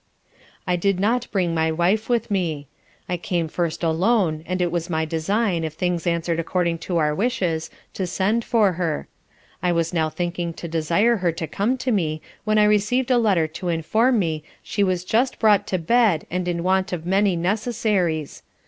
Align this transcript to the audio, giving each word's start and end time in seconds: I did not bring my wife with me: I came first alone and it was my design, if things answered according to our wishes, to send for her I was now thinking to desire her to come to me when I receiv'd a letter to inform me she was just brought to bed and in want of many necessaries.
I 0.65 0.77
did 0.77 0.99
not 0.99 1.29
bring 1.31 1.53
my 1.53 1.71
wife 1.71 2.09
with 2.09 2.31
me: 2.31 2.65
I 3.07 3.17
came 3.17 3.47
first 3.47 3.83
alone 3.83 4.43
and 4.47 4.59
it 4.59 4.71
was 4.71 4.89
my 4.89 5.05
design, 5.05 5.63
if 5.63 5.73
things 5.73 6.07
answered 6.07 6.39
according 6.39 6.79
to 6.89 6.97
our 6.97 7.13
wishes, 7.13 7.69
to 7.93 8.07
send 8.07 8.43
for 8.43 8.71
her 8.71 9.07
I 9.61 9.71
was 9.71 9.93
now 9.93 10.09
thinking 10.09 10.53
to 10.53 10.67
desire 10.67 11.17
her 11.17 11.31
to 11.33 11.45
come 11.45 11.77
to 11.77 11.91
me 11.91 12.19
when 12.45 12.57
I 12.57 12.65
receiv'd 12.65 13.11
a 13.11 13.19
letter 13.19 13.45
to 13.49 13.67
inform 13.69 14.17
me 14.17 14.43
she 14.63 14.83
was 14.83 15.03
just 15.05 15.37
brought 15.37 15.67
to 15.67 15.77
bed 15.77 16.25
and 16.31 16.47
in 16.47 16.63
want 16.63 16.91
of 16.91 17.05
many 17.05 17.35
necessaries. 17.35 18.41